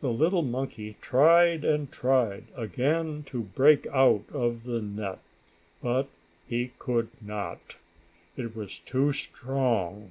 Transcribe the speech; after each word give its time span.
The 0.00 0.10
little 0.10 0.42
monkey 0.42 0.96
tried 1.00 1.64
and 1.64 1.92
tried 1.92 2.46
again 2.56 3.22
to 3.26 3.42
break 3.42 3.86
out 3.86 4.24
of 4.32 4.64
the 4.64 4.82
net, 4.82 5.20
but 5.80 6.08
he 6.48 6.72
could 6.80 7.10
not. 7.20 7.76
It 8.36 8.56
was 8.56 8.80
too 8.80 9.12
strong. 9.12 10.10